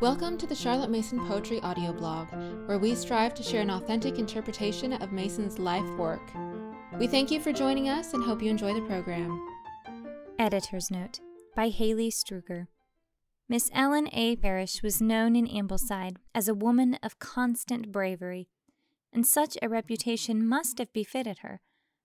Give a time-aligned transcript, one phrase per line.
[0.00, 2.28] Welcome to the Charlotte Mason Poetry audio blog,
[2.68, 6.22] where we strive to share an authentic interpretation of Mason's life work.
[7.00, 9.44] We thank you for joining us and hope you enjoy the program.
[10.38, 11.18] Editor's Note
[11.56, 12.68] by Haley Struger.
[13.48, 14.36] Miss Ellen A.
[14.36, 18.48] Parish was known in Ambleside as a woman of constant bravery,
[19.12, 21.60] and such a reputation must have befitted her,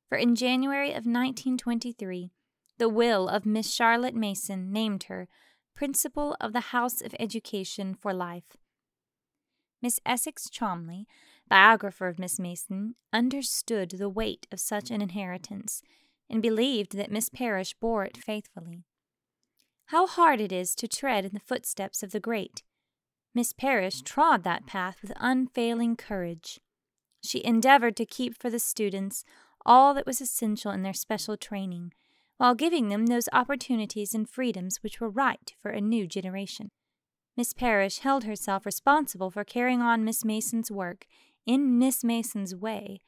[0.09, 2.31] for in January of 1923,
[2.79, 5.27] the will of Miss Charlotte Mason named her
[5.75, 8.57] Principal of the House of Education for Life.
[9.81, 11.05] Miss Essex Cholmondeley,
[11.49, 15.81] biographer of Miss Mason, understood the weight of such an inheritance
[16.29, 18.85] and believed that Miss Parish bore it faithfully.
[19.87, 22.63] How hard it is to tread in the footsteps of the great!
[23.35, 26.59] Miss Parish trod that path with unfailing courage.
[27.23, 29.25] She endeavored to keep for the students
[29.65, 31.93] all that was essential in their special training,
[32.37, 36.71] while giving them those opportunities and freedoms which were right for a new generation.
[37.35, 41.05] Miss Parish held herself responsible for carrying on Miss Mason's work
[41.45, 43.01] in Miss Mason's way,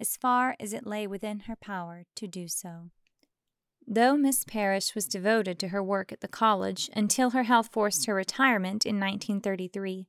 [0.00, 2.90] as far as it lay within her power to do so.
[3.86, 8.06] Though Miss Parish was devoted to her work at the college until her health forced
[8.06, 10.06] her retirement in 1933,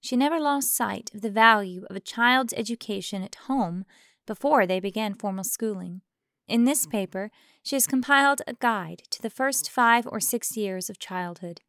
[0.00, 3.84] she never lost sight of the value of a child's education at home
[4.26, 6.02] before they began formal schooling.
[6.46, 7.30] In this paper,
[7.62, 11.62] she has compiled a guide to the first five or six years of childhood,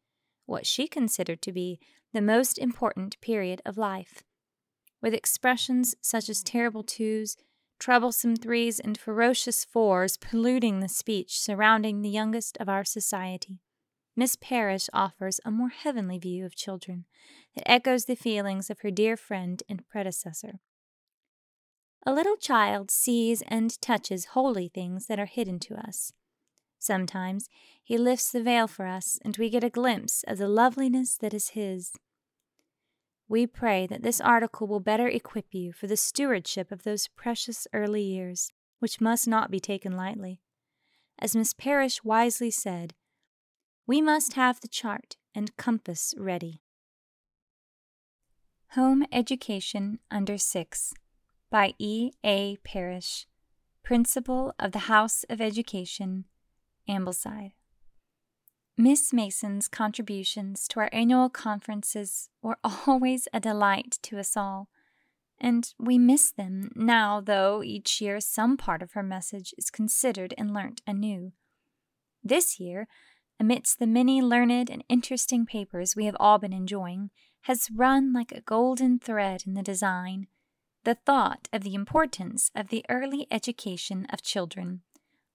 [0.44, 1.80] what she considered to be
[2.12, 4.22] the most important period of life.
[5.00, 7.36] With expressions such as terrible twos,
[7.78, 13.60] troublesome threes, and ferocious fours polluting the speech surrounding the youngest of our society,
[14.14, 17.04] Miss Parish offers a more heavenly view of children
[17.54, 20.60] that echoes the feelings of her dear friend and predecessor.
[22.08, 26.12] A little child sees and touches holy things that are hidden to us.
[26.78, 27.48] Sometimes
[27.82, 31.34] he lifts the veil for us, and we get a glimpse of the loveliness that
[31.34, 31.94] is his.
[33.28, 37.66] We pray that this article will better equip you for the stewardship of those precious
[37.72, 40.40] early years, which must not be taken lightly.
[41.18, 42.94] As Miss Parish wisely said,
[43.84, 46.62] we must have the chart and compass ready.
[48.74, 50.94] Home Education Under 6
[51.56, 52.10] by E.
[52.22, 52.58] A.
[52.64, 53.26] Parish,
[53.82, 56.26] Principal of the House of Education,
[56.86, 57.52] Ambleside.
[58.76, 64.68] Miss Mason's contributions to our annual conferences were always a delight to us all,
[65.40, 70.34] and we miss them now, though each year some part of her message is considered
[70.36, 71.32] and learnt anew.
[72.22, 72.86] This year,
[73.40, 77.08] amidst the many learned and interesting papers we have all been enjoying,
[77.44, 80.26] has run like a golden thread in the design
[80.86, 84.82] the thought of the importance of the early education of children,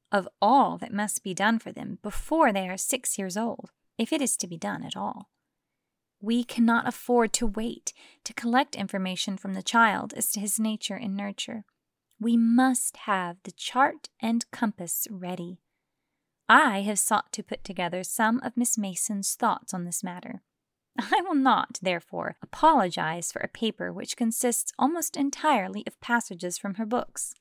[0.09, 4.13] of all that must be done for them before they are six years old, if
[4.13, 5.29] it is to be done at all.
[6.21, 7.91] We cannot afford to wait
[8.23, 11.65] to collect information from the child as to his nature and nurture.
[12.17, 15.59] We must have the chart and compass ready.
[16.47, 20.43] I have sought to put together some of Miss Mason's thoughts on this matter.
[20.97, 26.75] I will not, therefore, apologize for a paper which consists almost entirely of passages from
[26.75, 27.33] her books.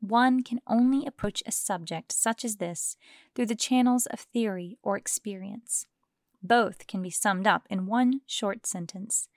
[0.00, 2.96] One can only approach a subject such as this
[3.34, 5.86] through the channels of theory or experience.
[6.42, 9.28] Both can be summed up in one short sentence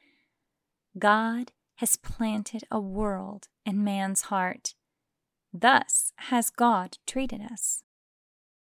[0.98, 4.76] God has planted a world in man's heart.
[5.54, 7.84] Thus has God treated us.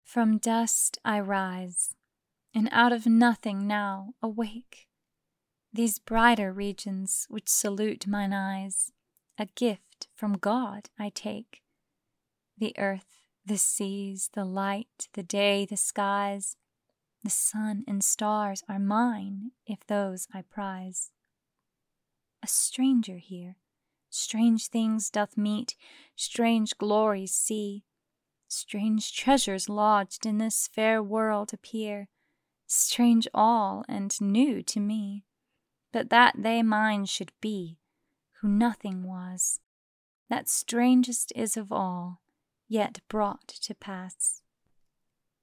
[0.04, 1.96] From dust I rise
[2.54, 4.88] and out of nothing now awake.
[5.72, 8.92] These brighter regions which salute mine eyes,
[9.38, 11.62] a gift from God I take.
[12.58, 16.56] The earth, the seas, the light, the day, the skies,
[17.22, 21.12] the sun and stars are mine if those I prize.
[22.42, 23.56] A stranger here,
[24.08, 25.76] strange things doth meet,
[26.16, 27.84] strange glories see,
[28.48, 32.08] strange treasures lodged in this fair world appear
[32.72, 35.24] strange all and new to me,
[35.92, 37.78] but that they mine should be,
[38.40, 39.58] who nothing was,
[40.28, 42.20] that strangest is of all,
[42.68, 44.42] yet brought to pass.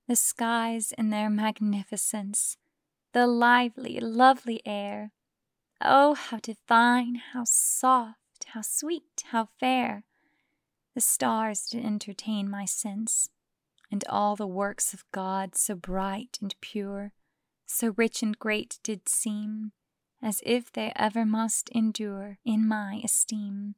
[0.07, 2.55] The skies in their magnificence,
[3.11, 5.11] the lively, lovely air,
[5.81, 10.05] oh, how divine, how soft, how sweet, how fair!
[10.95, 13.29] The stars did entertain my sense,
[13.91, 17.11] and all the works of God so bright and pure,
[17.67, 19.71] so rich and great did seem,
[20.21, 23.75] as if they ever must endure in my esteem.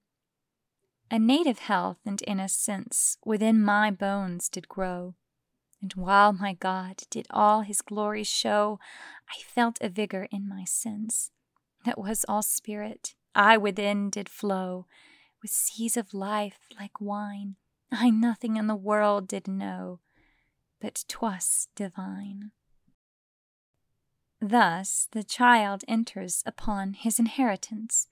[1.12, 5.16] A native health and innocence within my bones did grow,
[5.82, 8.80] And while my God did all his glory show,
[9.30, 11.32] I felt a vigor in my sense
[11.86, 13.16] that was all spirit.
[13.34, 14.88] I within did flow
[15.42, 17.56] with seas of life like wine.
[17.92, 20.02] I nothing in the world did know,
[20.82, 22.52] but 'twas divine.
[24.42, 28.08] Thus the child enters upon his inheritance,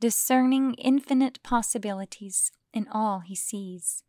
[0.00, 4.02] discerning infinite possibilities in all he sees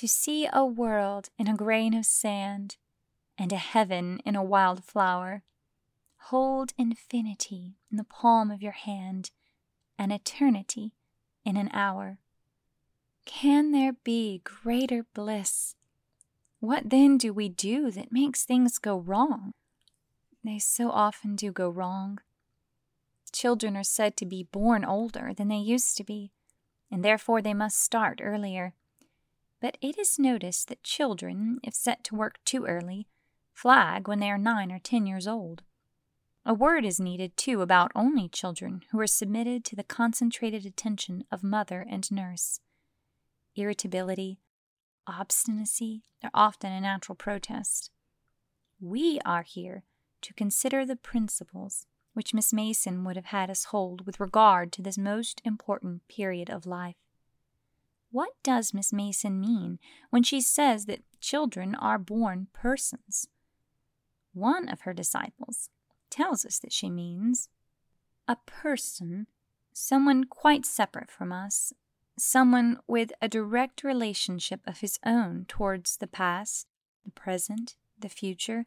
[0.00, 2.78] to see a world in a grain of sand
[3.36, 5.42] and a heaven in a wild flower.
[6.30, 9.30] Hold infinity in the palm of your hand
[9.98, 10.94] and eternity
[11.44, 12.18] in an hour.
[13.26, 15.74] Can there be greater bliss?
[16.60, 19.52] What then do we do that makes things go wrong?
[20.44, 22.20] They so often do go wrong.
[23.32, 26.32] Children are said to be born older than they used to be,
[26.90, 28.74] and therefore they must start earlier
[29.60, 33.06] but it is noticed that children, if set to work too early,
[33.52, 35.62] flag when they are nine or ten years old.
[36.46, 41.24] A word is needed, too, about only children who are submitted to the concentrated attention
[41.30, 42.60] of mother and nurse.
[43.54, 44.40] Irritability,
[45.06, 47.90] obstinacy are often a natural protest.
[48.80, 49.84] We are here
[50.22, 54.82] to consider the principles which Miss Mason would have had us hold with regard to
[54.82, 56.96] this most important period of life.
[58.10, 59.78] What does Miss Mason mean
[60.10, 63.28] when she says that children are born persons?
[64.32, 65.70] One of her disciples
[66.10, 67.48] tells us that she means
[68.26, 69.28] a person,
[69.72, 71.72] someone quite separate from us,
[72.18, 76.66] someone with a direct relationship of his own towards the past,
[77.04, 78.66] the present, the future,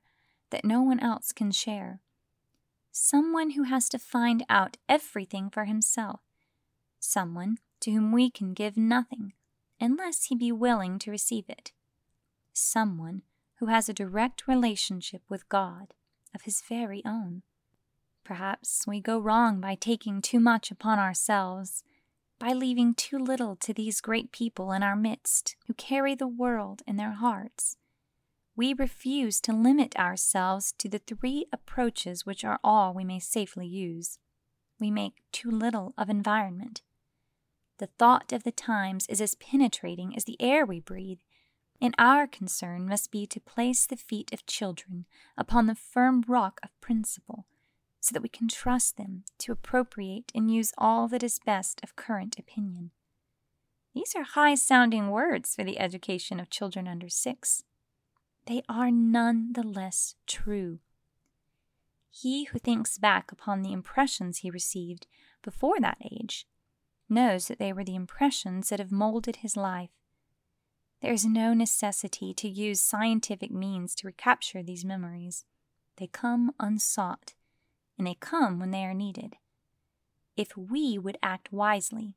[0.54, 2.00] that no one else can share.
[2.92, 6.20] Someone who has to find out everything for himself.
[7.00, 9.34] Someone to whom we can give nothing,
[9.82, 11.72] unless he be willing to receive it.
[12.54, 13.24] Someone
[13.56, 15.96] who has a direct relationship with God
[16.36, 17.42] of his very own.
[18.24, 21.84] Perhaps we go wrong by taking too much upon ourselves,
[22.38, 26.84] by leaving too little to these great people in our midst who carry the world
[26.86, 27.76] in their hearts.
[28.56, 33.66] We refuse to limit ourselves to the three approaches which are all we may safely
[33.66, 34.20] use.
[34.80, 36.82] We make too little of environment
[37.84, 41.20] the thought of the times is as penetrating as the air we breathe,
[41.82, 45.06] and our concern must be to place the feet of children
[45.38, 47.46] upon the firm rock of principle,
[48.00, 51.96] so that we can trust them to appropriate and use all that is best of
[51.96, 52.92] current opinion.
[53.94, 57.64] These are high sounding words for the education of children under six.
[58.46, 60.80] They are none the less true.
[62.12, 65.08] He who thinks back upon the impressions he received
[65.42, 66.46] before that age
[67.10, 69.90] knows that they were the impressions that have molded his life.
[71.02, 75.46] There is no necessity to use scientific means to recapture these memories.
[75.98, 77.34] They come unsought,
[77.98, 79.36] and they come when they are needed.
[80.36, 82.16] If we would act wisely,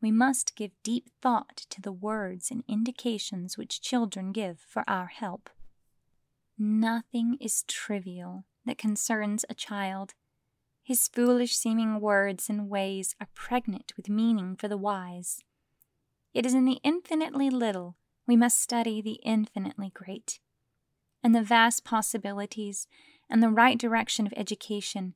[0.00, 5.06] we must give deep thought to the words and indications which children give for our
[5.06, 5.48] help.
[6.58, 10.14] Nothing is trivial that concerns a child
[10.84, 15.42] his foolish seeming words and ways are pregnant with meaning for the wise.
[16.34, 17.96] It is in the infinitely little
[18.26, 20.40] we must study the infinitely great.
[21.22, 22.86] And the vast possibilities
[23.30, 25.14] and the right direction of education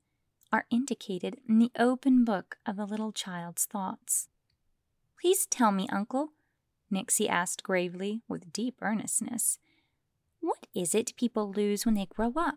[0.50, 4.28] are indicated in the open book of the little child's thoughts.
[5.20, 6.30] Please tell me, Uncle,
[6.90, 9.58] Nixie asked gravely, with deep earnestness,
[10.48, 12.54] what is it people lose when they grow up?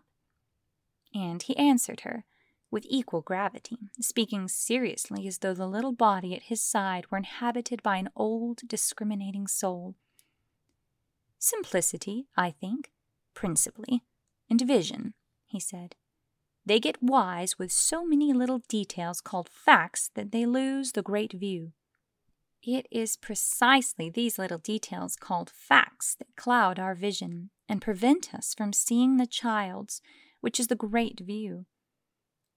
[1.14, 2.24] And he answered her
[2.70, 7.82] with equal gravity, speaking seriously as though the little body at his side were inhabited
[7.82, 9.94] by an old, discriminating soul.
[11.38, 12.92] Simplicity, I think,
[13.34, 14.04] principally,
[14.48, 15.12] and vision,
[15.44, 15.94] he said.
[16.64, 21.34] They get wise with so many little details called facts that they lose the great
[21.34, 21.72] view.
[22.62, 28.54] It is precisely these little details called facts that cloud our vision and prevent us
[28.54, 30.00] from seeing the child's,
[30.40, 31.66] which is the great view.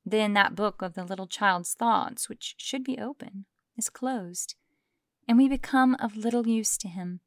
[0.05, 3.45] Then that book of the little child's thoughts, which should be open,
[3.77, 4.55] is closed,
[5.27, 7.21] and we become of little use to him.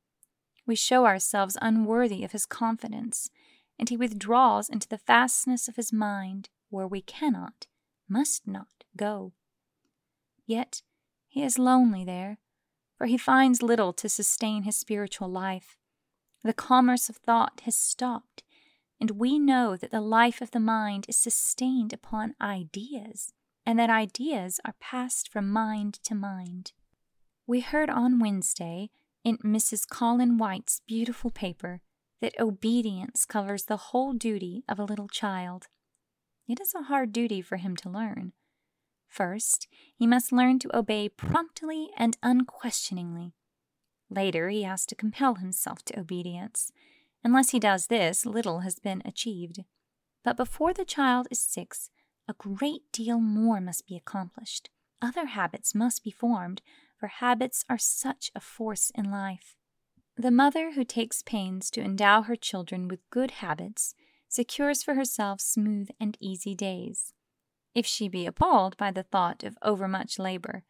[0.66, 3.30] We show ourselves unworthy of his confidence,
[3.78, 7.66] and he withdraws into the fastness of his mind where we cannot,
[8.08, 9.32] must not go.
[10.46, 10.82] Yet
[11.26, 12.38] he is lonely there,
[12.96, 15.77] for he finds little to sustain his spiritual life.
[16.44, 18.42] The commerce of thought has stopped,
[19.00, 23.32] and we know that the life of the mind is sustained upon ideas,
[23.66, 26.72] and that ideas are passed from mind to mind.
[27.46, 28.90] We heard on Wednesday,
[29.24, 29.88] in Mrs.
[29.88, 31.80] Colin White's beautiful paper,
[32.20, 35.66] that obedience covers the whole duty of a little child.
[36.48, 38.32] It is a hard duty for him to learn.
[39.06, 43.34] First, he must learn to obey promptly and unquestioningly.
[44.10, 46.72] Later, he has to compel himself to obedience.
[47.22, 49.64] Unless he does this, little has been achieved.
[50.24, 51.90] But before the child is six,
[52.28, 54.70] a great deal more must be accomplished.
[55.00, 56.62] Other habits must be formed,
[56.98, 59.56] for habits are such a force in life.
[60.16, 63.94] The mother who takes pains to endow her children with good habits
[64.28, 67.14] secures for herself smooth and easy days.
[67.74, 70.64] If she be appalled by the thought of overmuch labor,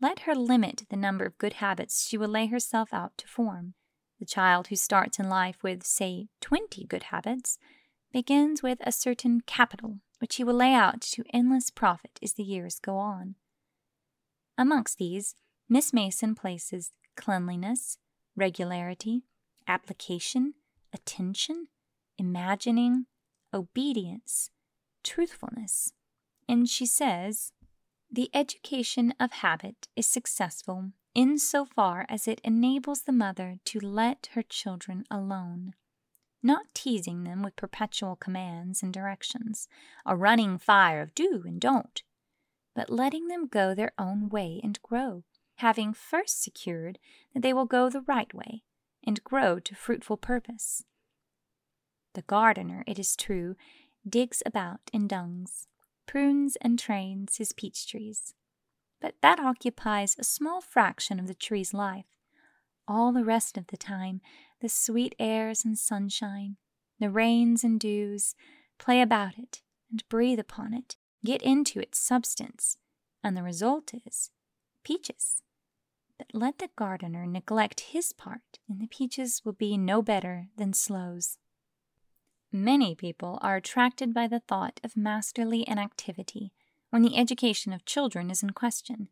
[0.00, 3.74] let her limit the number of good habits she will lay herself out to form.
[4.18, 7.58] The child who starts in life with, say, twenty good habits
[8.12, 12.42] begins with a certain capital which he will lay out to endless profit as the
[12.42, 13.36] years go on.
[14.58, 15.34] Amongst these,
[15.68, 17.96] Miss Mason places cleanliness,
[18.36, 19.22] regularity,
[19.66, 20.54] application,
[20.92, 21.68] attention,
[22.18, 23.06] imagining,
[23.54, 24.50] obedience,
[25.02, 25.92] truthfulness.
[26.48, 27.52] And she says,
[28.12, 33.78] The education of habit is successful in so far as it enables the mother to
[33.78, 35.74] let her children alone,
[36.42, 39.68] not teasing them with perpetual commands and directions,
[40.04, 42.02] a running fire of do and don't,
[42.74, 45.22] but letting them go their own way and grow,
[45.58, 46.98] having first secured
[47.32, 48.64] that they will go the right way
[49.06, 50.84] and grow to fruitful purpose.
[52.14, 53.54] The gardener, it is true,
[54.08, 55.68] digs about in dungs,
[56.10, 58.34] prunes and trains his peach trees,
[59.00, 62.16] but that occupies a small fraction of the tree's life.
[62.88, 64.20] All the rest of the time,
[64.60, 66.56] the sweet airs and sunshine,
[66.98, 68.34] the rains and dews,
[68.76, 72.76] play about it and breathe upon it, get into its substance,
[73.22, 74.30] and the result is
[74.82, 75.42] peaches.
[76.18, 80.72] But let the gardener neglect his part, and the peaches will be no better than
[80.72, 81.38] sloes.
[82.52, 86.52] Many people are attracted by the thought of masterly inactivity
[86.90, 89.08] when the education of children is in question,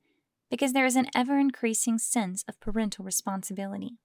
[0.50, 3.99] because there is an ever increasing sense of parental responsibility.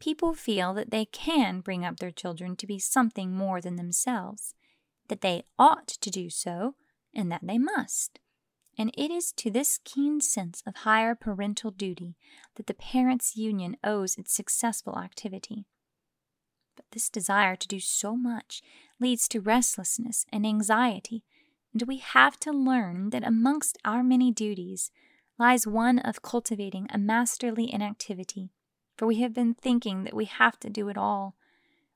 [0.00, 4.54] People feel that they can bring up their children to be something more than themselves,
[5.06, 6.74] that they ought to do so,
[7.14, 8.18] and that they must.
[8.76, 12.16] And it is to this keen sense of higher parental duty
[12.56, 15.64] that the parents' union owes its successful activity.
[16.76, 18.62] But this desire to do so much
[18.98, 21.24] leads to restlessness and anxiety,
[21.72, 24.90] and we have to learn that amongst our many duties
[25.38, 28.50] lies one of cultivating a masterly inactivity,
[28.96, 31.36] for we have been thinking that we have to do it all.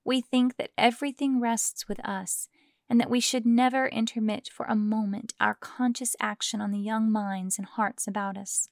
[0.03, 2.49] We think that everything rests with us,
[2.89, 7.11] and that we should never intermit for a moment our conscious action on the young
[7.11, 8.69] minds and hearts about us.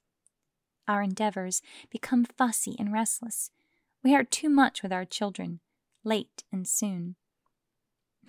[0.88, 3.52] Our endeavors become fussy and restless.
[4.04, 5.60] We are too much with our children,
[6.08, 7.16] late and soon.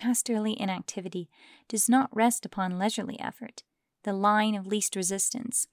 [0.03, 1.29] Masterly inactivity
[1.67, 3.63] does not rest upon leisurely effort,
[4.03, 5.67] the line of least resistance.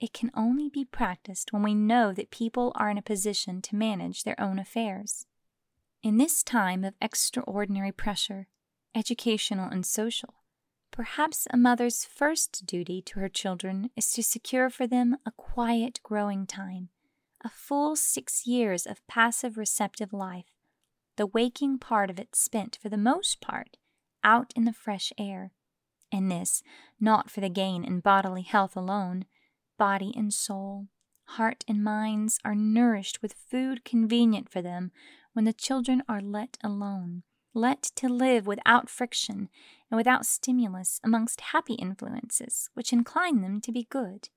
[0.00, 3.76] It can only be practiced when we know that people are in a position to
[3.76, 5.26] manage their own affairs.
[6.02, 8.46] In this time of extraordinary pressure,
[8.94, 10.34] educational and social,
[10.90, 16.00] perhaps a mother's first duty to her children is to secure for them a quiet
[16.02, 16.88] growing time,
[17.44, 20.46] a full six years of passive receptive life
[21.20, 23.76] the waking part of it spent for the most part
[24.24, 25.52] out in the fresh air.
[26.10, 26.62] And this
[26.98, 29.26] not for the gain in bodily health alone.
[29.76, 30.86] Body and soul,
[31.36, 34.92] heart and minds are nourished with food convenient for them
[35.34, 37.22] when the children are let alone,
[37.52, 39.50] let to live without friction
[39.90, 44.30] and without stimulus amongst happy influences which incline them to be good.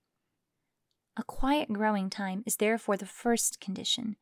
[1.15, 4.17] A quiet growing time is therefore the first condition.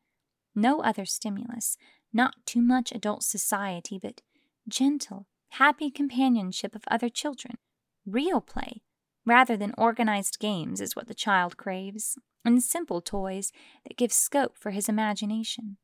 [0.54, 1.76] No other stimulus,
[2.12, 4.20] not too much adult society, but
[4.68, 7.58] gentle, happy companionship of other children.
[8.06, 8.82] Real play,
[9.24, 13.52] rather than organized games, is what the child craves, and simple toys
[13.86, 15.76] that give scope for his imagination.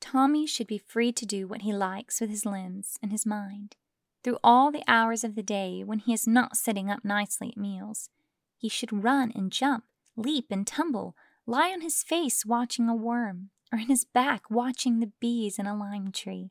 [0.00, 3.76] Tommy should be free to do what he likes with his limbs and his mind.
[4.22, 7.56] Through all the hours of the day when he is not sitting up nicely at
[7.56, 8.10] meals,
[8.56, 9.84] he should run and jump,
[10.16, 15.00] leap and tumble, lie on his face watching a worm, or in his back watching
[15.00, 16.50] the bees in a lime tree.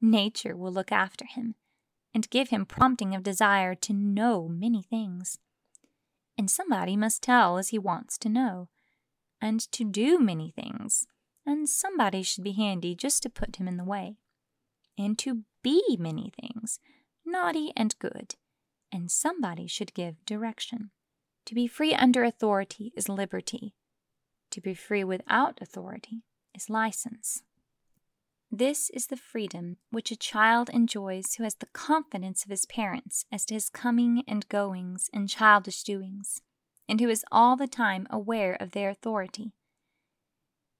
[0.00, 1.54] Nature will look after him
[2.14, 5.38] and give him prompting of desire to know many things.
[6.36, 8.68] And somebody must tell as he wants to know,
[9.40, 11.06] and to do many things,
[11.46, 14.16] and somebody should be handy just to put him in the way,
[14.96, 16.80] and to be many things,
[17.24, 18.36] naughty and good,
[18.90, 20.90] and somebody should give direction.
[21.46, 23.74] To be free under authority is liberty,
[24.50, 26.22] to be free without authority
[26.54, 27.42] is license.
[28.52, 33.24] This is the freedom which a child enjoys who has the confidence of his parents
[33.30, 36.42] as to his coming and goings and childish doings,
[36.88, 39.52] and who is all the time aware of their authority.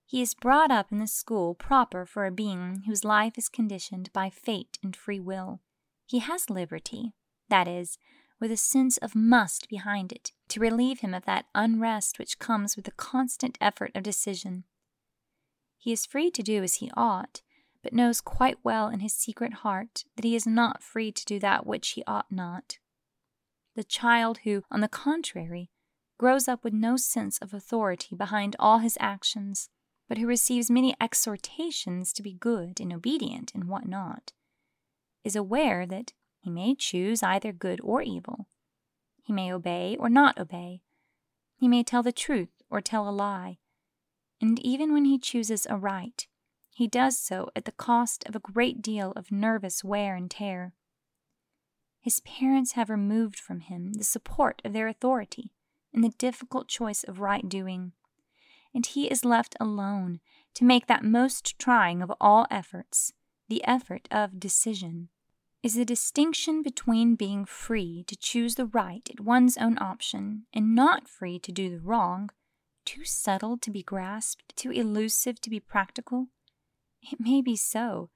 [0.04, 4.12] He is brought up in the school proper for a being whose life is conditioned
[4.12, 5.60] by fate and free will.
[6.06, 7.12] He has liberty,
[7.48, 7.96] that is,
[8.40, 12.75] with a sense of must behind it, to relieve him of that unrest which comes
[12.75, 14.64] with the constant effort of decision.
[15.78, 17.42] He is free to do as he ought,
[17.82, 21.38] but knows quite well in his secret heart that he is not free to do
[21.38, 22.78] that which he ought not.
[23.76, 25.70] The child who, on the contrary,
[26.18, 29.70] grows up with no sense of authority behind all his actions,
[30.09, 34.32] but who receives many exhortations to be good and obedient and what not,
[35.25, 38.47] is aware that he may choose either good or evil.
[39.23, 40.82] He may obey or not obey.
[41.56, 43.59] He may tell the truth or tell a lie.
[44.40, 46.26] And even when he chooses aright,
[46.70, 50.73] he does so at the cost of a great deal of nervous wear and tear.
[52.00, 55.52] His parents have removed from him the support of their authority
[55.92, 57.92] in the difficult choice of right doing,
[58.73, 60.20] and he is left alone
[60.54, 63.12] to make that most trying of all efforts,
[63.49, 65.11] the effort of decision.
[65.62, 70.74] Is the distinction between being free to choose the right at one's own option and
[70.74, 72.30] not free to do the wrong
[72.86, 76.28] too subtle to be grasped, too elusive to be practical?
[77.02, 78.08] It may be so,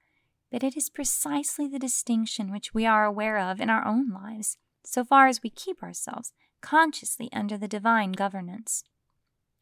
[0.51, 4.57] but it is precisely the distinction which we are aware of in our own lives,
[4.83, 8.83] so far as we keep ourselves consciously under the divine governance.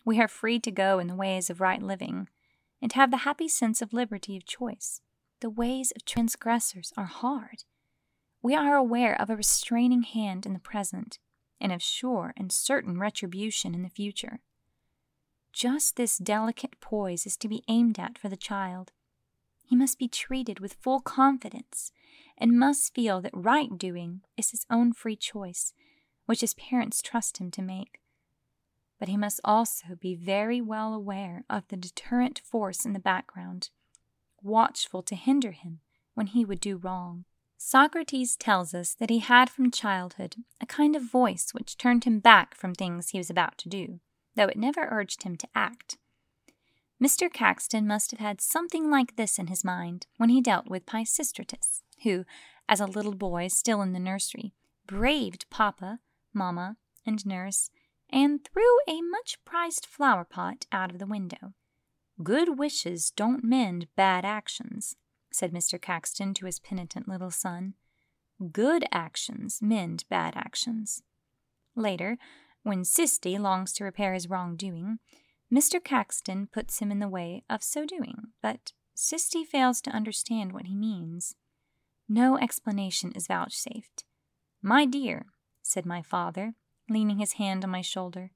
[0.05, 2.29] We are free to go in the ways of right living,
[2.81, 5.01] and have the happy sense of liberty of choice.
[5.41, 7.65] The ways of transgressors are hard.
[8.43, 11.17] We are aware of a restraining hand in the present,
[11.59, 14.41] and of sure and certain retribution in the future.
[15.51, 18.91] Just this delicate poise is to be aimed at for the child
[19.73, 21.91] he must be treated with full confidence
[22.37, 25.73] and must feel that right doing is his own free choice,
[26.25, 27.99] which his parents trust him to make.
[28.99, 33.69] But he must also be very well aware of the deterrent force in the background,
[34.41, 35.79] watchful to hinder him
[36.13, 37.25] when he would do wrong.
[37.65, 42.19] Socrates tells us that he had from childhood a kind of voice which turned him
[42.19, 44.01] back from things he was about to do,
[44.35, 45.97] though it never urged him to act.
[47.01, 47.31] Mr.
[47.31, 51.83] Caxton must have had something like this in his mind when he dealt with Pisistratus,
[52.03, 52.25] who,
[52.67, 54.53] as a little boy still in the nursery,
[54.85, 55.99] braved papa,
[56.33, 57.69] mamma, and nurse,
[58.09, 61.53] and threw a much prized flower pot out of the window.
[62.21, 64.97] Good wishes don't mend bad actions,
[65.33, 65.81] said Mr.
[65.81, 67.73] Caxton to his penitent little son.
[68.51, 71.01] Good actions mend bad actions.
[71.75, 72.17] Later,
[72.61, 74.99] when Sisty longs to repair his wrongdoing,
[75.51, 75.83] Mr.
[75.83, 80.67] Caxton puts him in the way of so doing, but Sisty fails to understand what
[80.67, 81.35] he means.
[82.07, 84.03] No explanation is vouchsafed.
[84.61, 85.25] My dear,
[85.61, 86.53] said my father,
[86.89, 88.31] leaning his hand on my shoulder,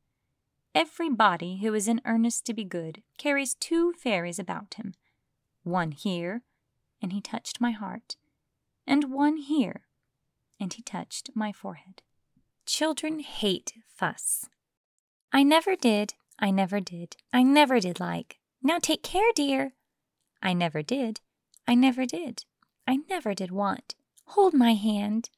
[0.74, 4.94] every body who is in earnest to be good carries two fairies about him,
[5.64, 6.44] one here,
[7.02, 8.16] and he touched my heart,
[8.86, 9.82] and one here,
[10.60, 12.02] and he touched my forehead.
[12.66, 14.48] Children hate fuss.
[15.32, 17.16] I never did, I never did.
[17.34, 18.40] I never did like.
[18.62, 19.74] Now take care, dear.
[20.42, 21.20] I never did.
[21.68, 22.44] I never did.
[22.88, 23.96] I never did want.
[24.26, 25.30] Hold my hand.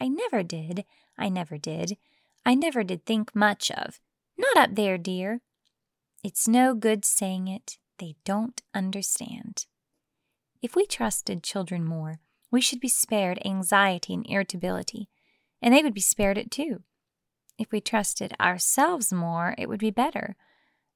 [0.00, 0.84] I never did.
[1.16, 1.96] I never did.
[2.44, 4.00] I never did think much of.
[4.36, 5.40] Not up there, dear.
[6.22, 7.78] It's no good saying it.
[7.98, 9.66] They don't understand.
[10.62, 12.20] If we trusted children more,
[12.50, 15.08] we should be spared anxiety and irritability,
[15.60, 16.82] and they would be spared it too.
[17.58, 20.36] If we trusted ourselves more, it would be better.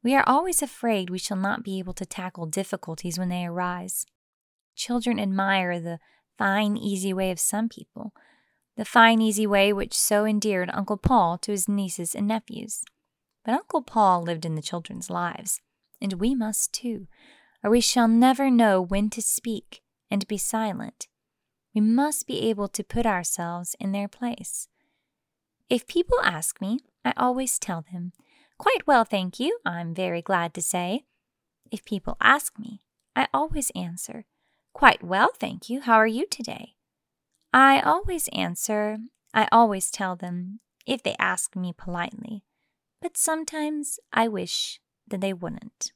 [0.05, 4.07] We are always afraid we shall not be able to tackle difficulties when they arise.
[4.77, 5.99] Children admire the
[6.39, 8.13] fine, easy way of some people,
[8.77, 12.83] the fine, easy way which so endeared Uncle Paul to his nieces and nephews.
[13.45, 15.61] But Uncle Paul lived in the children's lives,
[16.01, 17.09] and we must too,
[17.67, 21.09] or we shall never know when to speak and be silent.
[21.75, 24.69] We must be able to put ourselves in their place.
[25.69, 28.13] If people ask me, I always tell them,
[28.57, 31.07] Quite well, thank you, I'm very glad to say.
[31.73, 32.83] If people ask me,
[33.17, 34.27] I always answer,
[34.73, 36.77] Quite well, thank you, how are you today?
[37.53, 38.99] I always answer,
[39.35, 42.45] I always tell them, if they ask me politely,
[43.03, 45.91] but sometimes I wish that they wouldn't.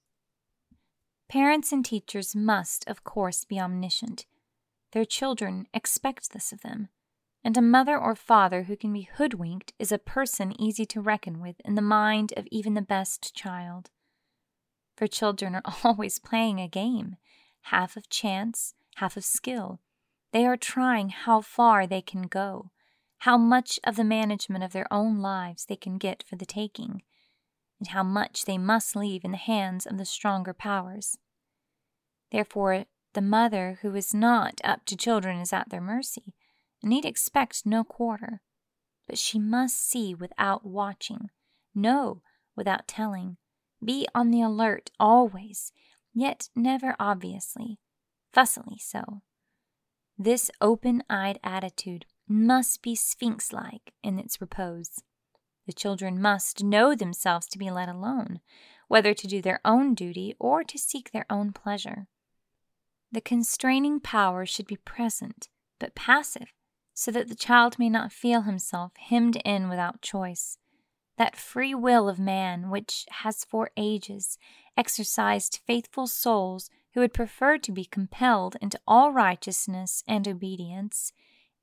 [1.30, 4.26] Parents and teachers must, of course, be omniscient.
[4.92, 6.88] Their children expect this of them
[7.42, 11.40] and a mother or father who can be hoodwinked is a person easy to reckon
[11.40, 13.90] with in the mind of even the best child.
[14.96, 17.16] For children are always playing a game,
[17.62, 19.80] half of chance, half of skill.
[20.32, 22.70] They are trying how far they can go,
[23.18, 27.02] how much of the management of their own lives they can get for the taking,
[27.80, 31.16] and how much they must leave in the hands of the stronger powers.
[32.30, 36.34] Therefore, the mother who is not up to children is at their mercy,
[36.82, 38.40] and need expect no quarter.
[39.08, 41.30] But she must see without watching,
[41.74, 42.22] know
[42.54, 43.38] without telling,
[43.84, 45.72] be on the alert always,
[46.14, 47.78] yet never obviously,
[48.32, 49.22] fussily so.
[50.18, 55.00] This open eyed attitude must be sphinx like in its repose.
[55.70, 58.40] The children must know themselves to be let alone,
[58.88, 62.09] whether to do their own duty or to seek their own pleasure.
[63.12, 66.52] The constraining power should be present, but passive,
[66.92, 70.59] so that the child may not feel himself hemmed in without choice.
[71.18, 74.38] That free will of man, which has for ages
[74.76, 81.12] exercised faithful souls who would prefer to be compelled into all righteousness and obedience,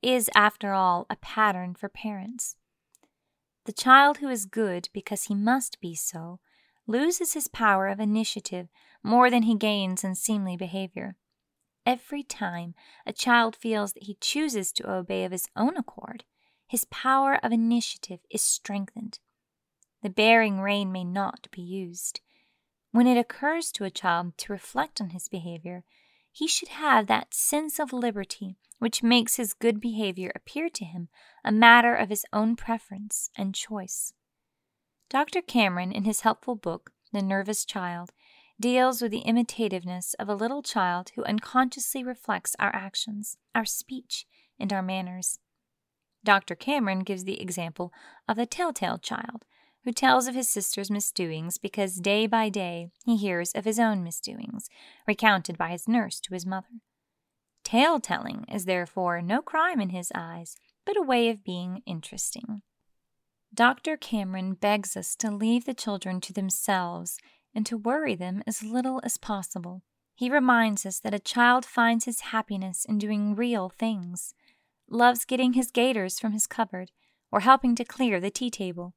[0.00, 2.56] is, after all, a pattern for parents.
[3.68, 6.40] The child who is good because he must be so
[6.86, 8.68] loses his power of initiative
[9.02, 11.16] more than he gains in seemly behavior.
[11.84, 16.24] Every time a child feels that he chooses to obey of his own accord,
[16.66, 19.18] his power of initiative is strengthened.
[20.02, 22.22] The bearing rein may not be used.
[22.92, 25.84] When it occurs to a child to reflect on his behavior,
[26.30, 31.08] he should have that sense of liberty which makes his good behavior appear to him
[31.44, 34.12] a matter of his own preference and choice.
[35.10, 35.42] Dr.
[35.42, 38.10] Cameron, in his helpful book, The Nervous Child,
[38.60, 44.26] deals with the imitativeness of a little child who unconsciously reflects our actions, our speech,
[44.58, 45.38] and our manners.
[46.24, 46.54] Dr.
[46.54, 47.92] Cameron gives the example
[48.28, 49.44] of a telltale child
[49.88, 54.04] who tells of his sister's misdoings because day by day he hears of his own
[54.04, 54.68] misdoings,
[55.06, 56.82] recounted by his nurse to his mother.
[57.64, 62.60] Tale telling is therefore no crime in his eyes, but a way of being interesting.
[63.54, 63.96] Dr.
[63.96, 67.16] Cameron begs us to leave the children to themselves
[67.54, 69.80] and to worry them as little as possible.
[70.14, 74.34] He reminds us that a child finds his happiness in doing real things,
[74.86, 76.90] loves getting his gaiters from his cupboard,
[77.32, 78.92] or helping to clear the tea table.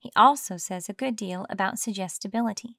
[0.00, 2.78] He also says a good deal about suggestibility.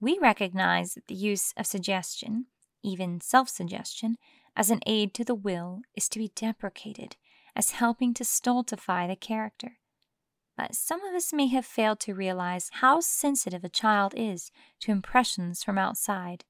[0.00, 2.46] We recognize that the use of suggestion,
[2.82, 4.16] even self suggestion,
[4.56, 7.16] as an aid to the will is to be deprecated
[7.56, 9.78] as helping to stultify the character.
[10.56, 14.92] But some of us may have failed to realize how sensitive a child is to
[14.92, 16.44] impressions from outside.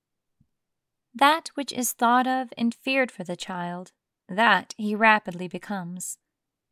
[1.14, 3.93] That which is thought of and feared for the child,
[4.29, 6.19] that he rapidly becomes.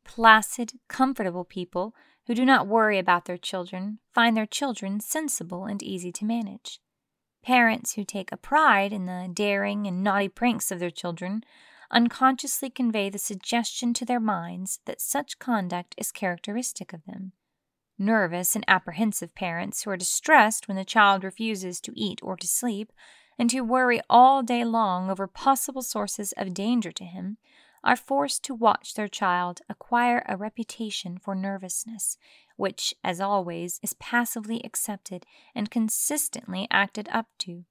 [0.04, 1.94] Placid, comfortable people
[2.26, 6.80] who do not worry about their children find their children sensible and easy to manage.
[7.44, 11.42] Parents who take a pride in the daring and naughty pranks of their children
[11.90, 17.32] unconsciously convey the suggestion to their minds that such conduct is characteristic of them.
[17.98, 22.46] Nervous and apprehensive parents who are distressed when the child refuses to eat or to
[22.46, 22.92] sleep,
[23.38, 27.36] and who worry all day long over possible sources of danger to him,
[27.84, 32.16] are forced to watch their child acquire a reputation for nervousness,
[32.56, 37.64] which, as always, is passively accepted and consistently acted up to.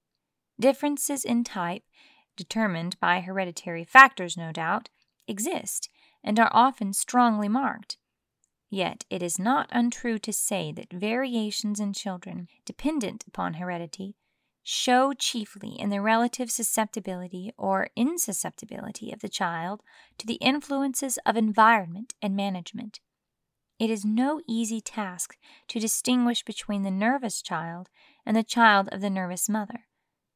[0.59, 1.83] Differences in type,
[2.35, 4.89] determined by hereditary factors, no doubt,
[5.27, 5.89] exist
[6.23, 7.97] and are often strongly marked.
[8.69, 14.15] Yet it is not untrue to say that variations in children, dependent upon heredity,
[14.63, 19.81] show chiefly in the relative susceptibility or insusceptibility of the child
[20.17, 22.99] to the influences of environment and management.
[23.79, 25.37] It is no easy task
[25.69, 27.89] to distinguish between the nervous child
[28.25, 29.87] and the child of the nervous mother,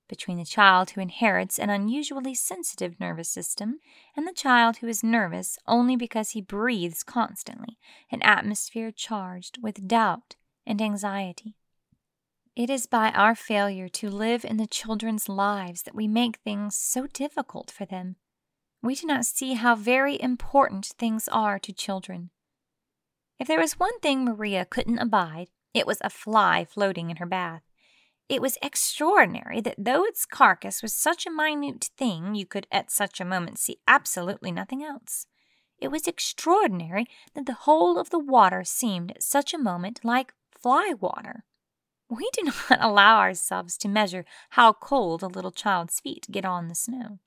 [0.10, 3.80] between the child who inherits an unusually sensitive nervous system
[4.16, 7.78] and the child who is nervous only because he breathes constantly
[8.12, 10.36] an atmosphere charged with doubt
[10.66, 11.56] and anxiety.
[12.56, 16.78] It is by our failure to live in the children's lives that we make things
[16.78, 18.16] so difficult for them.
[18.82, 22.30] We do not see how very important things are to children.
[23.40, 27.26] If there was one thing Maria couldn't abide, it was a fly floating in her
[27.26, 27.64] bath.
[28.30, 32.90] It was extraordinary that though its carcass was such a minute thing, you could at
[32.90, 35.28] such a moment see absolutely nothing else.
[35.78, 40.34] It was extraordinary that the whole of the water seemed at such a moment like
[40.58, 41.44] fly water.
[42.10, 46.68] We do not allow ourselves to measure how cold a little child's feet get on
[46.68, 47.20] the snow,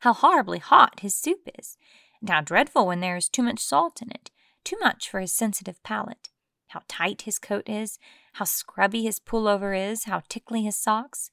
[0.00, 1.76] how horribly hot his soup is,
[2.20, 4.30] and how dreadful when there is too much salt in it,
[4.64, 6.30] too much for his sensitive palate,
[6.68, 7.98] how tight his coat is,
[8.34, 11.30] how scrubby his pullover is, how tickly his socks.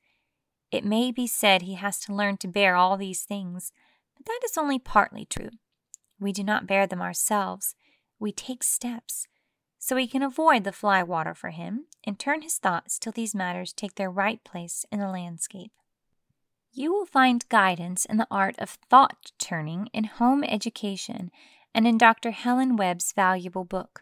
[0.72, 3.72] It may be said he has to learn to bear all these things,
[4.16, 5.50] but that is only partly true.
[6.20, 7.76] We do not bear them ourselves,
[8.20, 9.28] we take steps.
[9.86, 13.36] So we can avoid the fly water for him and turn his thoughts till these
[13.36, 15.72] matters take their right place in the landscape.
[16.74, 21.30] You will find guidance in the art of thought turning in home education
[21.72, 22.32] and in Dr.
[22.32, 24.02] Helen Webb's valuable book.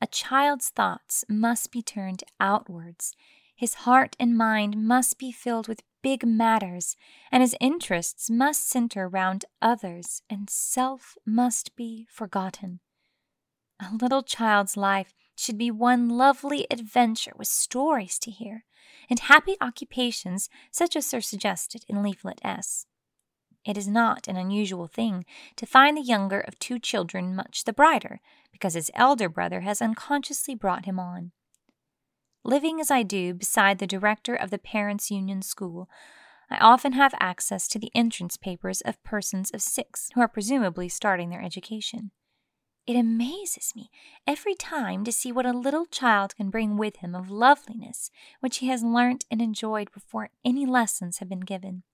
[0.00, 3.14] A child's thoughts must be turned outwards.
[3.54, 6.96] His heart and mind must be filled with big matters,
[7.30, 12.80] and his interests must center round others, and self must be forgotten.
[13.82, 18.64] A little child's life should be one lovely adventure with stories to hear
[19.10, 22.86] and happy occupations such as are suggested in Leaflet S.
[23.64, 25.24] It is not an unusual thing
[25.56, 28.20] to find the younger of two children much the brighter
[28.52, 31.32] because his elder brother has unconsciously brought him on.
[32.44, 35.88] Living as I do beside the director of the Parents' Union School,
[36.50, 40.88] I often have access to the entrance papers of persons of six who are presumably
[40.88, 42.12] starting their education.
[42.84, 43.90] It amazes me
[44.26, 48.58] every time to see what a little child can bring with him of loveliness which
[48.58, 51.84] he has learnt and enjoyed before any lessons have been given.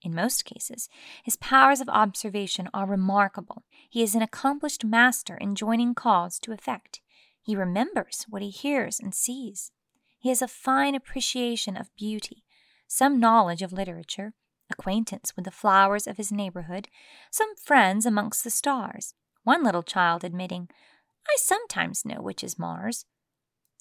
[0.00, 0.88] In most cases,
[1.24, 3.64] his powers of observation are remarkable.
[3.88, 7.00] He is an accomplished master in joining cause to effect.
[7.40, 9.72] He remembers what he hears and sees.
[10.18, 12.44] He has a fine appreciation of beauty,
[12.86, 14.34] some knowledge of literature,
[14.70, 16.88] acquaintance with the flowers of his neighborhood,
[17.30, 20.68] some friends amongst the stars, one little child admitting,
[21.26, 23.06] I sometimes know which is Mars.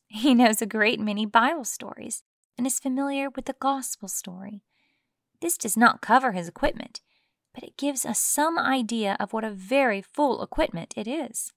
[0.08, 2.24] He knows a great many Bible stories
[2.58, 4.62] and is familiar with the gospel story.
[5.42, 7.02] This does not cover his equipment,
[7.54, 11.52] but it gives us some idea of what a very full equipment it is.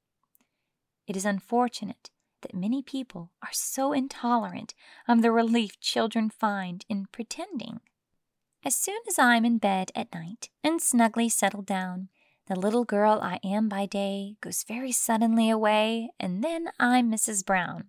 [1.06, 2.10] It is unfortunate
[2.42, 4.74] that many people are so intolerant
[5.08, 7.80] of the relief children find in pretending.
[8.64, 12.08] As soon as I am in bed at night and snugly settled down,
[12.46, 17.44] the little girl I am by day goes very suddenly away, and then I'm Mrs.
[17.44, 17.84] Brown.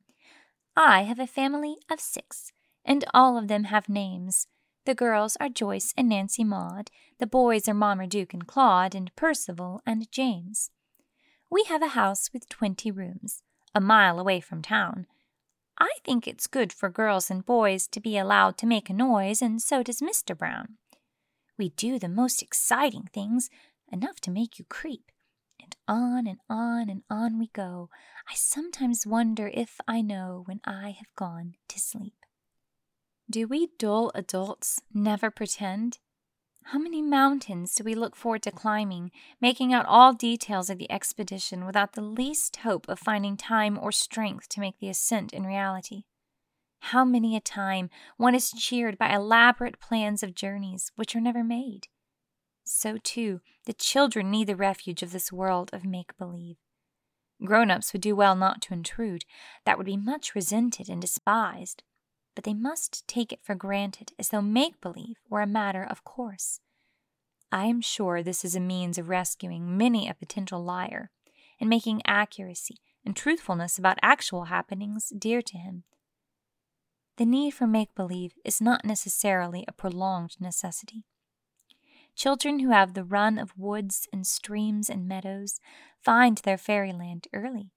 [0.78, 2.52] I have a family of six,
[2.86, 4.48] and all of them have names.
[4.86, 6.90] The girls are Joyce and Nancy Maud.
[7.20, 10.70] The boys are Marmaduke and Claude, and Percival and James.
[11.50, 13.42] We have a house with twenty rooms,
[13.74, 15.08] a mile away from town.
[15.78, 19.42] I think it's good for girls and boys to be allowed to make a noise,
[19.42, 20.38] and so does Mr.
[20.38, 20.78] Brown.
[21.58, 23.50] We do the most exciting things,
[23.92, 25.12] enough to make you creep.
[25.62, 27.90] And on and on and on we go.
[28.30, 32.26] I sometimes wonder if I know when I have gone to sleep.
[33.30, 36.00] Do we dull adults never pretend?
[36.70, 40.92] How many mountains do we look forward to climbing, making out all details of the
[40.92, 45.46] expedition without the least hope of finding time or strength to make the ascent in
[45.46, 46.06] reality?
[46.80, 51.44] How many a time one is cheered by elaborate plans of journeys which are never
[51.44, 51.88] made?
[52.66, 56.58] So, too, the children need the refuge of this world of make believe.
[57.44, 59.26] Grown ups would do well not to intrude,
[59.66, 61.84] that would be much resented and despised
[62.36, 66.04] but they must take it for granted as though make believe were a matter of
[66.04, 66.60] course.
[67.52, 71.12] I am sure this is a means of rescuing many a potential liar
[71.60, 72.76] and making accuracy
[73.06, 75.84] and truthfulness about actual happenings dear to him.
[77.18, 81.06] The need for make believe is not necessarily a prolonged necessity.
[82.16, 85.60] Children who have the run of woods and streams and meadows
[86.02, 87.72] find their fairyland early.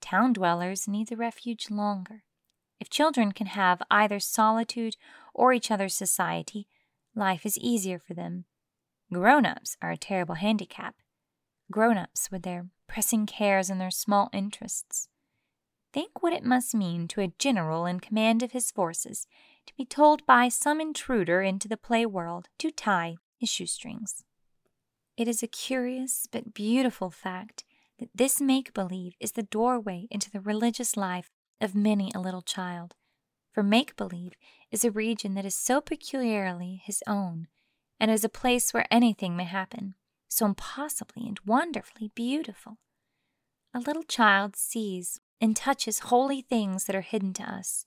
[0.00, 2.24] Town dwellers need the refuge longer.
[2.78, 4.96] If children can have either solitude
[5.32, 6.66] or each other's society,
[7.14, 8.44] life is easier for them.
[9.12, 10.96] Grown ups are a terrible handicap.
[11.70, 15.08] Grown ups with their pressing cares and their small interests.
[15.92, 19.26] Think what it must mean to a general in command of his forces
[19.66, 24.24] to be told by some intruder into the play world to tie shoestrings.
[25.16, 27.64] It is a curious but beautiful fact
[27.98, 32.42] that this make believe is the doorway into the religious life of many a little
[32.42, 32.94] child,
[33.52, 34.32] for make believe
[34.70, 37.46] is a region that is so peculiarly his own,
[38.00, 39.94] and is a place where anything may happen,
[40.28, 42.78] so impossibly and wonderfully beautiful.
[43.74, 47.84] A little child sees and touches holy things that are hidden to us.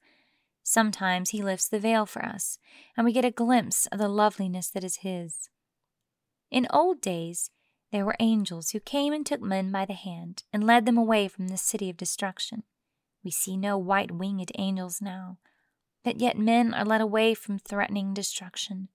[0.68, 2.58] Sometimes he lifts the veil for us,
[2.98, 5.48] and we get a glimpse of the loveliness that is his.
[6.50, 7.52] In old days,
[7.92, 11.28] there were angels who came and took men by the hand and led them away
[11.28, 12.64] from the city of destruction.
[13.24, 15.38] We see no white winged angels now,
[16.04, 18.90] but yet men are led away from threatening destruction.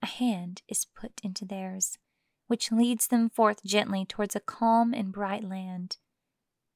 [0.00, 1.98] A hand is put into theirs,
[2.46, 5.96] which leads them forth gently towards a calm and bright land.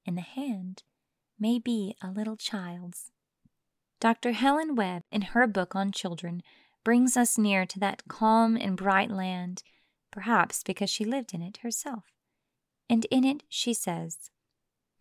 [0.04, 0.82] And the hand
[1.38, 3.11] may be a little child's.
[4.02, 4.32] Dr.
[4.32, 6.42] Helen Webb, in her book on children,
[6.82, 9.62] brings us near to that calm and bright land,
[10.10, 12.06] perhaps because she lived in it herself.
[12.90, 14.32] And in it she says,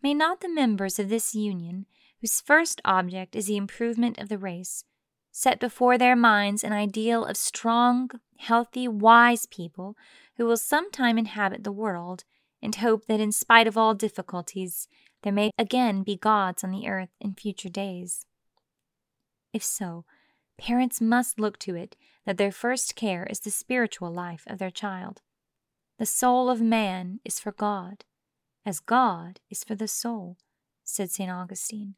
[0.04, 1.86] May not the members of this union,
[2.20, 4.84] whose first object is the improvement of the race,
[5.32, 9.96] set before their minds an ideal of strong, healthy, wise people
[10.36, 12.22] who will sometime inhabit the world,
[12.62, 14.86] and hope that in spite of all difficulties,
[15.24, 18.26] there may again be gods on the earth in future days.
[19.52, 20.04] If so,
[20.58, 24.70] parents must look to it that their first care is the spiritual life of their
[24.70, 25.20] child.
[25.98, 28.04] The soul of man is for God,
[28.64, 30.38] as God is for the soul,
[30.84, 31.30] said St.
[31.30, 31.96] Augustine.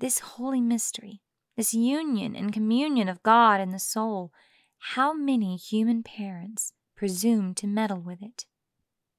[0.00, 1.20] This holy mystery,
[1.56, 4.32] this union and communion of God and the soul,
[4.78, 8.46] how many human parents presume to meddle with it?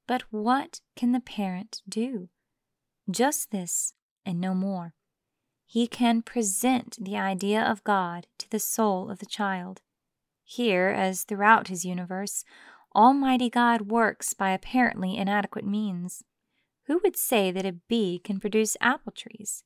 [0.08, 2.30] But what can the parent do?
[3.10, 3.93] Just this,
[4.26, 4.93] and no more.
[5.73, 9.81] He can present the idea of God to the soul of the child.
[10.43, 12.45] Here, as throughout his universe,
[12.95, 16.23] Almighty God works by apparently inadequate means.
[16.86, 19.63] Who would say that a bee can produce apple trees?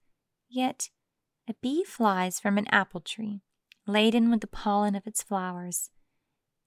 [0.47, 0.91] Yet
[1.45, 3.41] a bee flies from an apple tree,
[3.85, 5.89] laden with the pollen of its flowers.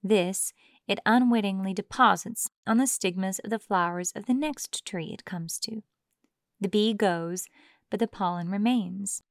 [0.03, 0.53] This
[0.87, 5.59] it unwittingly deposits on the stigmas of the flowers of the next tree it comes
[5.61, 5.83] to.
[6.61, 7.49] The bee goes,
[7.89, 9.23] but the pollen remains,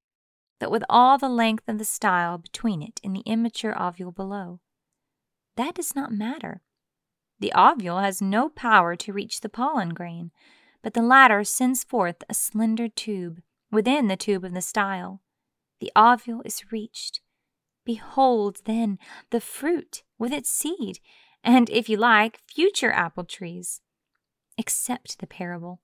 [0.59, 4.59] but with all the length of the style between it and the immature ovule below.
[5.55, 6.61] That does not matter.
[7.39, 10.31] The ovule has no power to reach the pollen grain,
[10.81, 13.41] but the latter sends forth a slender tube
[13.71, 15.21] within the tube of the style
[15.79, 17.21] the ovule is reached.
[17.85, 18.99] Behold, then,
[19.31, 20.99] the fruit with its seed,
[21.43, 23.81] and, if you like, future apple trees.
[24.57, 25.79] Accept the parable.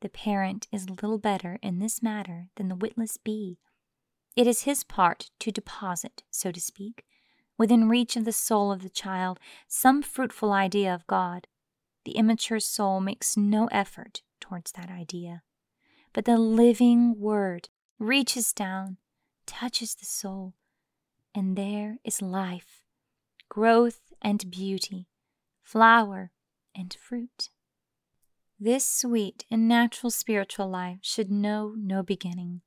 [0.00, 3.58] The parent is little better in this matter than the witless bee.
[4.36, 7.04] It is his part to deposit, so to speak,
[7.56, 11.46] within reach of the soul of the child, some fruitful idea of God.
[12.04, 15.42] The immature soul makes no effort towards that idea.
[16.12, 18.98] But the living Word reaches down
[19.46, 20.54] touches the soul,
[21.34, 22.82] and there is life,
[23.48, 25.08] growth and beauty,
[25.62, 26.32] flower
[26.74, 27.50] and fruit.
[28.58, 32.62] This sweet and natural spiritual life should know no beginning.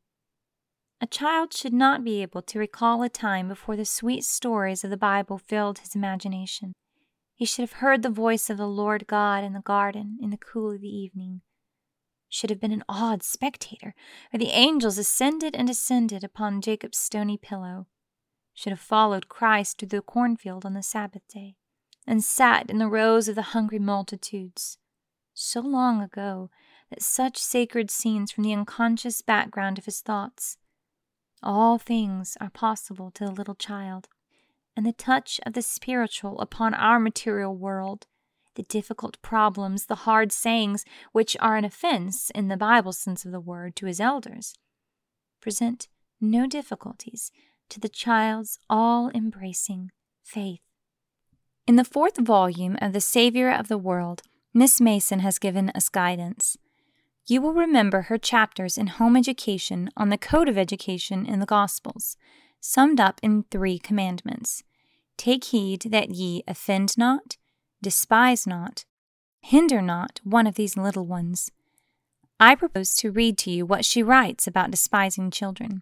[1.02, 4.90] A child should not be able to recall a time before the sweet stories of
[4.90, 6.74] the Bible filled his imagination.
[7.36, 10.38] He should have heard the voice of the Lord God in the garden in the
[10.38, 11.40] cool of the evening,
[12.28, 13.96] should have been an awed spectator,
[14.30, 17.88] where the angels ascended and descended upon Jacob's stony pillow,
[18.54, 21.56] should have followed Christ through the cornfield on the Sabbath day,
[22.06, 24.78] and sat in the rows of the hungry multitudes,
[25.34, 26.50] so long ago
[26.90, 30.58] that such sacred scenes from the unconscious background of his thoughts.
[31.42, 34.08] All things are possible to the little child,
[34.76, 38.08] and the touch of the spiritual upon our material world
[38.56, 43.32] the difficult problems, the hard sayings, which are an offense in the Bible sense of
[43.32, 44.54] the word to his elders,
[45.40, 45.88] present
[46.20, 47.32] no difficulties
[47.70, 49.92] to the child's all embracing
[50.24, 50.60] faith.
[51.68, 54.24] In the fourth volume of The Savior of the World,
[54.54, 56.58] Miss Mason has given us guidance.
[57.28, 61.46] You will remember her chapters in home education on the code of education in the
[61.46, 62.18] Gospels,
[62.60, 64.64] summed up in three commandments
[65.20, 67.36] Take heed that ye offend not,
[67.82, 68.86] despise not,
[69.42, 71.52] hinder not one of these little ones.
[72.40, 75.82] I propose to read to you what she writes about despising children.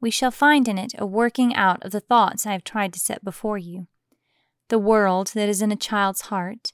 [0.00, 3.00] We shall find in it a working out of the thoughts I have tried to
[3.00, 3.88] set before you.
[4.68, 6.72] The world that is in a child's heart,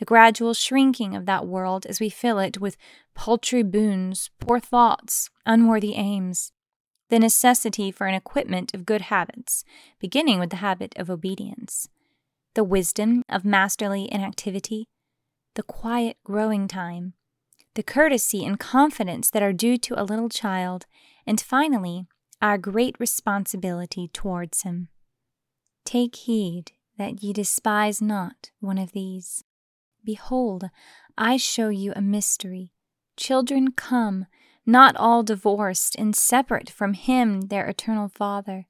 [0.00, 2.78] the gradual shrinking of that world as we fill it with
[3.14, 6.52] paltry boons, poor thoughts, unworthy aims,
[7.10, 9.62] the necessity for an equipment of good habits,
[10.00, 11.86] beginning with the habit of obedience
[12.54, 14.88] the wisdom of masterly inactivity,
[15.54, 17.14] the quiet growing time,
[17.74, 20.86] the courtesy and confidence that are due to a little child,
[21.24, 22.06] and finally,
[22.42, 24.88] our great responsibility towards him.
[25.84, 29.44] Take heed that ye despise not one of these.
[30.04, 30.70] Behold,
[31.16, 32.72] I show you a mystery.
[33.16, 34.26] Children come,
[34.64, 38.66] not all divorced and separate from him, their eternal Father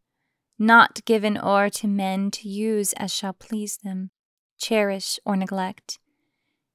[0.60, 4.10] not given o'er to men to use as shall please them,
[4.58, 5.98] cherish or neglect.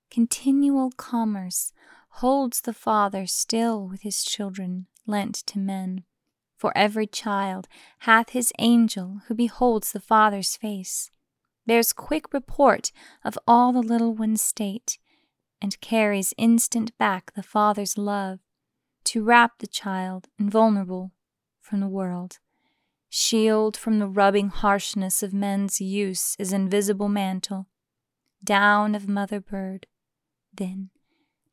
[0.09, 1.71] Continual commerce
[2.09, 6.03] holds the Father still with his children lent to men.
[6.57, 7.67] For every child
[7.99, 11.11] hath his angel who beholds the Father's face,
[11.65, 12.91] bears quick report
[13.23, 14.97] of all the little one's state,
[15.61, 18.39] and carries instant back the Father's love
[19.05, 21.11] to wrap the child invulnerable
[21.61, 22.39] from the world
[23.15, 27.67] shield from the rubbing harshness of men's use as invisible mantle,
[28.43, 29.87] down of mother bird,
[30.53, 30.89] then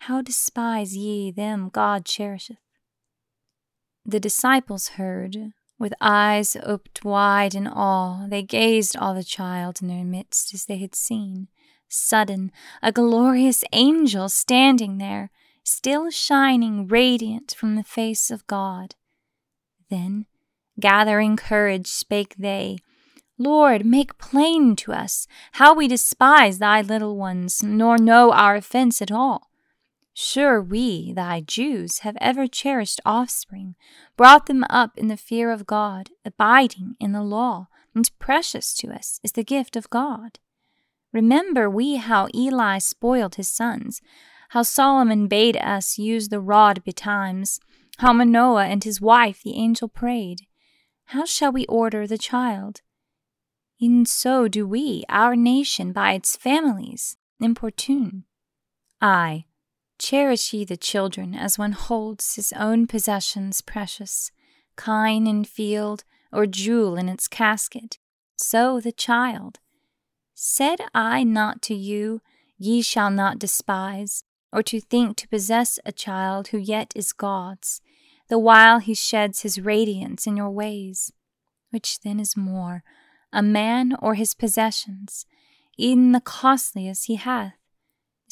[0.00, 2.58] how despise ye them God cherisheth?
[4.04, 5.52] The disciples heard,
[5.82, 10.66] with eyes oped wide in awe, they gazed all the child in their midst as
[10.66, 11.48] they had seen.
[11.88, 15.32] Sudden, a glorious angel standing there,
[15.64, 18.94] still shining radiant from the face of God.
[19.90, 20.26] Then,
[20.78, 22.78] gathering courage, spake they,
[23.36, 29.02] Lord, make plain to us how we despise thy little ones, nor know our offense
[29.02, 29.50] at all.
[30.14, 33.76] Sure, we, thy Jews, have ever cherished offspring,
[34.16, 38.88] brought them up in the fear of God, abiding in the law, and precious to
[38.88, 40.38] us is the gift of God.
[41.12, 44.00] Remember we how Eli spoiled his sons,
[44.50, 47.58] how Solomon bade us use the rod betimes,
[47.98, 50.42] how Manoah and his wife the angel prayed.
[51.06, 52.82] How shall we order the child?
[53.78, 58.24] Even so do we, our nation, by its families, importune.
[59.00, 59.46] Ay,
[60.02, 64.32] Cherish ye the children as one holds his own possessions precious,
[64.74, 67.98] kine in field or jewel in its casket,
[68.36, 69.60] so the child.
[70.34, 72.20] Said I not to you,
[72.58, 77.80] ye shall not despise, or to think to possess a child who yet is God's,
[78.28, 81.12] the while he sheds his radiance in your ways?
[81.70, 82.82] Which then is more,
[83.32, 85.26] a man or his possessions,
[85.78, 87.61] e'en the costliest he hath?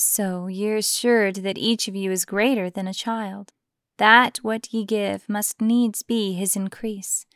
[0.03, 3.53] So ye are assured that each of you is greater than a child,
[3.99, 7.27] that what ye give must needs be his increase,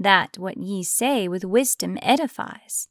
[0.00, 2.88] that what ye say with wisdom edifies.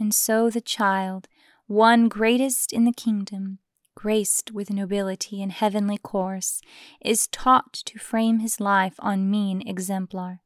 [0.00, 1.28] And so the child,
[1.68, 3.60] one greatest in the kingdom,
[3.94, 6.60] graced with nobility and heavenly course,
[7.00, 10.40] is taught to frame his life on mean exemplar,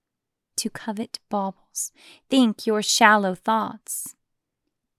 [0.58, 1.90] to covet baubles,
[2.28, 4.14] think your shallow thoughts,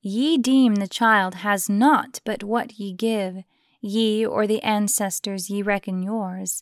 [0.08, 3.38] Ye deem the child has not but what ye give,
[3.82, 6.62] ye or the ancestors ye reckon yours,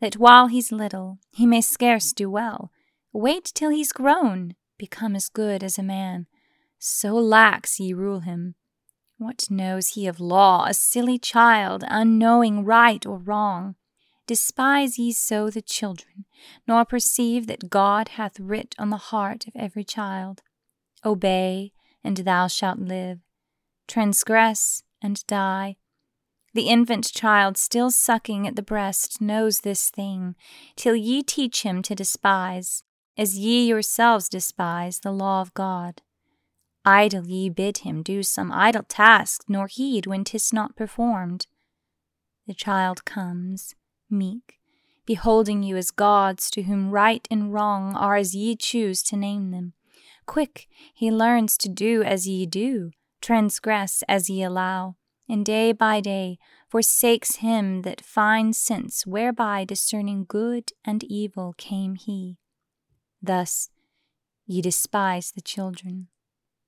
[0.00, 2.70] that while he's little he may scarce do well.
[3.12, 6.28] Wait till he's grown, become as good as a man.
[6.78, 8.54] So lax ye rule him.
[9.18, 13.74] What knows he of law, a silly child, unknowing right or wrong?
[14.28, 16.26] Despise ye so the children,
[16.68, 20.42] nor perceive that God hath writ on the heart of every child.
[21.04, 21.72] Obey,
[22.04, 23.20] and thou shalt live.
[23.88, 25.76] Transgress and die.
[26.52, 30.36] The infant child still sucking at the breast knows this thing,
[30.76, 32.84] till ye teach him to despise,
[33.18, 36.02] as ye yourselves despise the law of God.
[36.84, 41.46] Idle ye bid him do some idle task, nor heed when 'tis not performed.
[42.46, 43.74] The child comes,
[44.10, 44.60] meek,
[45.06, 49.50] beholding you as gods to whom right and wrong are as ye choose to name
[49.50, 49.72] them.
[50.26, 54.96] Quick, he learns to do as ye do, transgress as ye allow,
[55.28, 61.94] and day by day forsakes him that finds sense whereby discerning good and evil came
[61.94, 62.38] he.
[63.22, 63.70] Thus
[64.46, 66.08] ye despise the children.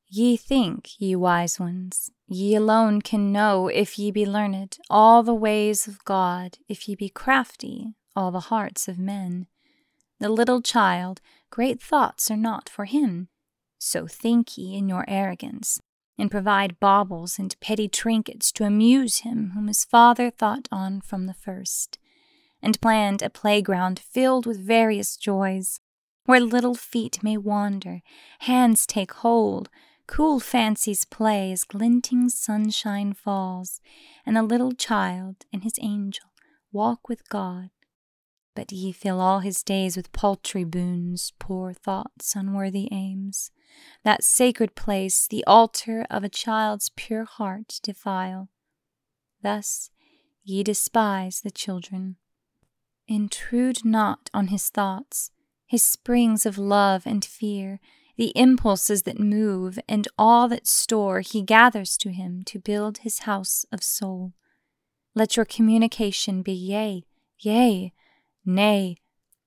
[0.09, 5.35] Ye think, ye wise ones, ye alone can know, if ye be learned, all the
[5.35, 9.49] ways of God, if ye be crafty, all the hearts of men.
[10.21, 13.29] The little child, great thoughts are not for him.
[13.79, 15.81] So think ye in your arrogance,
[16.19, 21.27] and provide baubles and petty trinkets to amuse him whom his father thought on from
[21.27, 21.99] the first,
[22.63, 25.81] and planned a playground filled with various joys,
[26.25, 28.01] where little feet may wander,
[28.41, 29.69] hands take hold,
[30.07, 33.81] cool fancies play as glinting sunshine falls,
[34.25, 36.27] and the little child and his angel
[36.73, 37.71] walk with God.
[38.55, 43.51] But ye fill all his days with paltry boons, poor thoughts, unworthy aims
[44.05, 48.49] that sacred place, the altar of a child's pure heart, defile.
[49.43, 49.91] Thus
[50.45, 52.17] ye despise the children.
[53.09, 55.31] Intrude not on his thoughts,
[55.67, 57.81] his springs of love and fear,
[58.17, 63.21] the impulses that move, and all that store he gathers to him to build his
[63.21, 64.33] house of soul.
[65.15, 67.05] Let your communication be yea,
[67.39, 67.93] yea,
[68.45, 68.97] nay,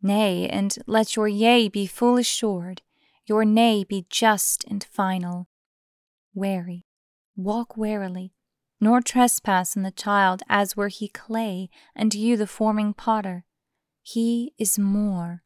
[0.02, 2.82] nay, and let your yea be full assured,
[3.30, 5.48] your nay be just and final.
[6.34, 6.86] Wary,
[7.36, 8.34] walk warily,
[8.82, 13.46] nor trespass in the child as were he clay, and you the forming potter.
[14.02, 15.44] He is more.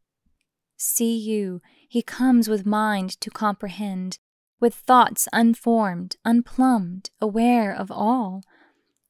[0.77, 4.17] See you, he comes with mind to comprehend,
[4.59, 8.43] with thoughts unformed, unplumbed, aware of all,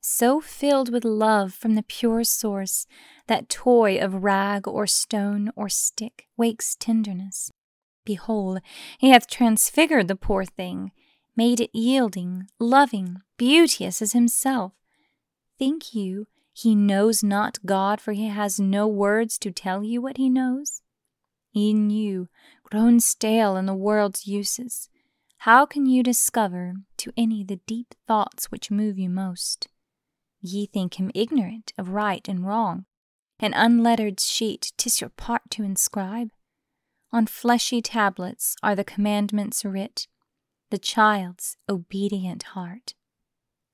[0.01, 2.87] so filled with love from the pure source
[3.27, 7.51] that toy of rag or stone or stick wakes tenderness
[8.05, 8.59] Behold,
[8.97, 10.91] he hath transfigured the poor thing,
[11.35, 14.73] made it yielding, loving, beauteous as himself.
[15.57, 20.17] Think you he knows not God, for he has no words to tell you what
[20.17, 20.81] he knows?
[21.53, 22.29] In you,
[22.63, 24.89] grown stale in the world's uses,
[25.37, 29.67] how can you discover to any the deep thoughts which move you most?
[30.41, 32.85] Ye think him ignorant of right and wrong.
[33.39, 36.29] An unlettered sheet, 'tis your part to inscribe.
[37.13, 40.07] On fleshy tablets are the commandments writ,
[40.71, 42.95] the child's obedient heart.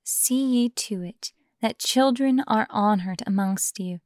[0.04, 1.32] See ye to it
[1.62, 4.00] that children are honored amongst you,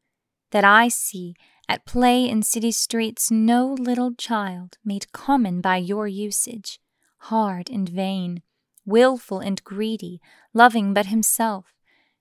[0.51, 1.33] that I see
[1.67, 6.79] at play in city streets no little child made common by your usage,
[7.17, 8.43] hard and vain,
[8.85, 10.21] wilful and greedy,
[10.53, 11.73] loving but himself,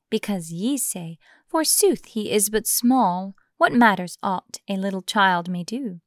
[0.09, 5.63] because ye say, Forsooth he is but small, what matters aught a little child may
[5.63, 6.01] do?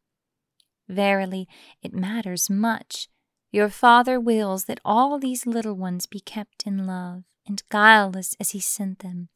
[0.87, 1.47] Verily,
[1.81, 3.07] it matters much.
[3.51, 8.51] Your Father wills that all these little ones be kept in love and guileless as
[8.51, 9.29] he sent them.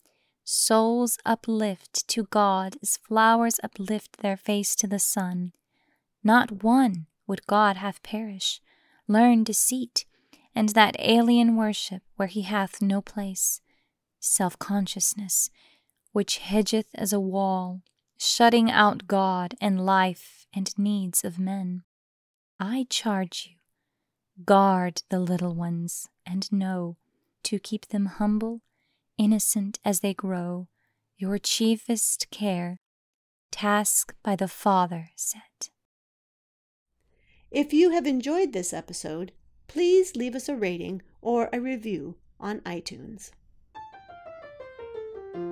[0.43, 5.53] Souls uplift to God as flowers uplift their face to the sun.
[6.23, 8.59] Not one would God have perish.
[9.07, 10.05] Learn deceit,
[10.55, 13.61] and that alien worship where he hath no place.
[14.19, 15.49] Self consciousness,
[16.11, 17.81] which hedgeth as a wall,
[18.17, 21.83] shutting out God and life and needs of men.
[22.59, 26.97] I charge you, guard the little ones, and know
[27.43, 28.61] to keep them humble,
[29.17, 30.67] innocent as they grow,
[31.17, 32.79] your chiefest care,
[33.51, 35.69] task by the Father set.
[37.51, 39.31] If you have enjoyed this episode,
[39.67, 43.31] please leave us a rating or a review on iTunes.